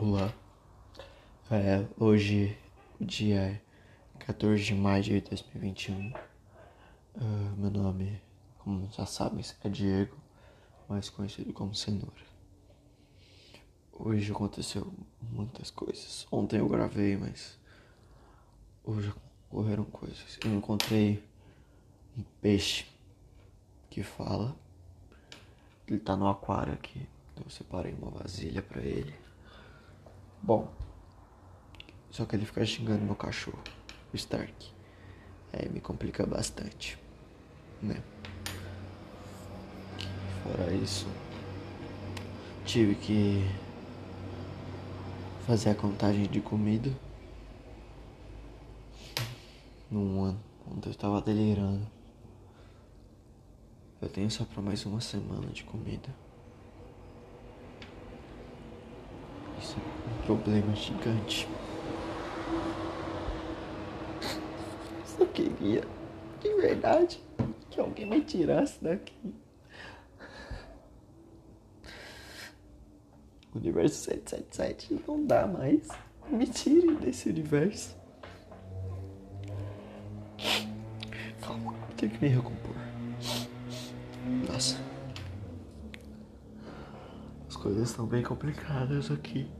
[0.00, 0.32] Olá,
[1.50, 2.56] é, hoje
[3.00, 3.60] dia é
[4.20, 6.12] 14 de maio de 2021.
[7.16, 8.22] Uh, meu nome,
[8.58, 10.16] como já sabem, é Diego,
[10.88, 12.12] mais conhecido como Cenoura.
[13.92, 16.28] Hoje aconteceu muitas coisas.
[16.30, 17.58] Ontem eu gravei, mas
[18.84, 19.12] hoje
[19.50, 20.38] ocorreram coisas.
[20.44, 21.28] Eu encontrei
[22.16, 22.86] um peixe
[23.90, 24.54] que fala.
[25.88, 27.04] Ele tá no aquário aqui.
[27.36, 29.27] Eu separei uma vasilha para ele.
[30.48, 30.66] Bom,
[32.10, 33.62] só que ele fica xingando meu cachorro,
[34.14, 34.72] o Stark.
[35.52, 36.98] Aí me complica bastante,
[37.82, 38.02] né?
[40.42, 41.06] Fora isso,
[42.64, 43.44] tive que
[45.46, 46.90] fazer a contagem de comida.
[49.90, 51.86] Num ano, quando eu estava delirando.
[54.00, 56.08] Eu tenho só para mais uma semana de comida.
[59.58, 61.48] Isso é um problema gigante.
[65.06, 65.82] Só queria,
[66.42, 67.24] de verdade,
[67.70, 69.34] que alguém me tirasse daqui.
[73.54, 75.88] O universo 777 não dá mais.
[76.28, 77.96] Me tirem desse universo.
[81.40, 82.76] Calma, tenho que me recompor.
[84.46, 84.78] Nossa.
[87.48, 89.50] As coisas estão bem complicadas aqui.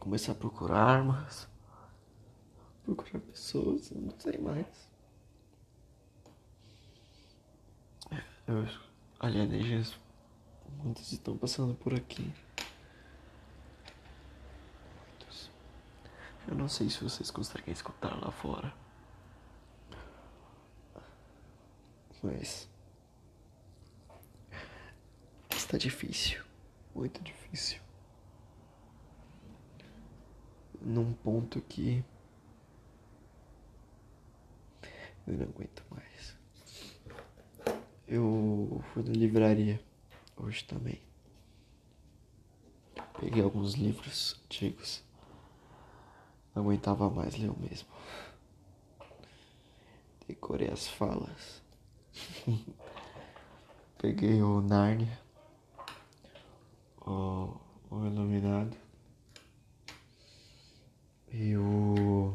[0.00, 1.46] Começar a procurar armas.
[2.84, 4.90] Procurar pessoas, não sei mais.
[8.48, 8.66] Eu,
[9.20, 9.96] alienígenas,
[10.82, 12.32] muitos estão passando por aqui.
[16.48, 18.74] Eu não sei se vocês conseguem escutar lá fora.
[22.20, 22.68] Mas.
[25.50, 26.42] Está difícil.
[26.92, 27.80] Muito difícil.
[30.80, 32.04] Num ponto que.
[35.26, 36.36] Eu não aguento mais.
[38.08, 39.80] Eu fui na livraria
[40.36, 41.00] hoje também.
[43.20, 45.04] Peguei alguns livros antigos.
[46.54, 47.88] Não aguentava mais ler o mesmo.
[50.26, 51.62] Decorei as falas.
[53.98, 55.20] Peguei o Narnia,
[57.02, 57.54] o,
[57.90, 58.74] o Iluminado
[61.30, 62.34] e o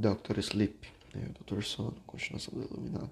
[0.00, 1.26] Doctor Sleep, né?
[1.28, 3.10] o Doutor Sono, continuação do Iluminado.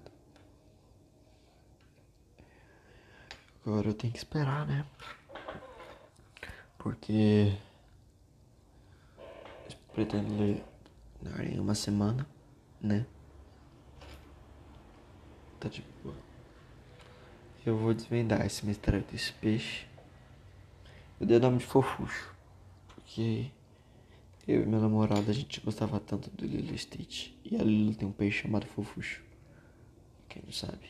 [3.63, 4.83] Agora eu tenho que esperar, né?
[6.79, 7.55] Porque
[9.93, 10.63] pretendo ler
[11.51, 12.25] em uma semana,
[12.81, 13.05] né?
[15.59, 16.15] Tá de boa.
[17.63, 19.85] Eu vou desvendar esse mistério desse peixe.
[21.19, 22.33] Eu dei o nome de Fofuxo.
[22.95, 23.51] Porque
[24.49, 27.31] eu e meu namorado a gente gostava tanto do Lilo Stitch.
[27.45, 29.21] E a Lilo tem um peixe chamado Fofuxo.
[30.27, 30.89] Quem não sabe?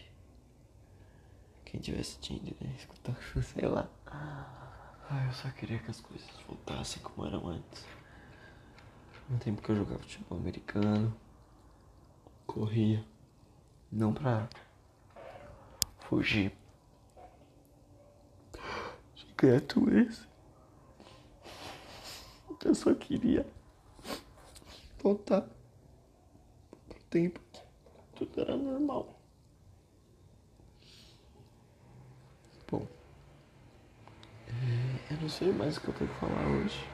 [1.66, 2.74] Quem tiver assistindo, né?
[2.78, 3.90] Escutando, sei lá.
[5.10, 7.86] Ai, eu só queria que as coisas voltassem como eram antes.
[9.30, 11.14] No tempo que eu jogava futebol americano,
[12.48, 13.04] corria.
[13.92, 14.48] Não pra
[16.00, 16.54] fugir
[19.16, 20.26] de criaturas.
[22.64, 23.48] Eu só queria
[25.02, 25.48] voltar
[26.88, 27.62] pro tempo que
[28.26, 29.18] tudo era normal.
[32.70, 32.86] Bom,
[34.48, 36.86] é, eu não sei mais o que eu tenho que falar hoje.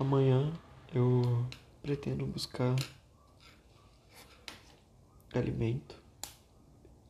[0.00, 0.52] Amanhã
[0.92, 1.46] eu
[1.80, 2.74] pretendo buscar
[5.32, 6.02] alimento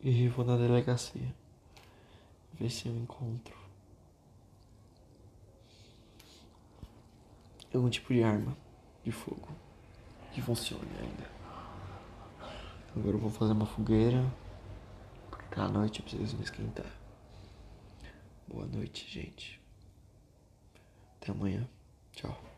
[0.01, 1.35] e vou na delegacia
[2.53, 3.62] ver se eu encontro
[7.77, 8.57] algum tipo de arma
[9.05, 9.49] de fogo
[10.33, 11.31] que funcione ainda.
[12.97, 14.23] Agora eu vou fazer uma fogueira
[15.31, 16.91] porque à noite eu preciso me esquentar.
[18.49, 19.61] Boa noite, gente.
[21.21, 21.69] Até amanhã.
[22.13, 22.52] Tchau.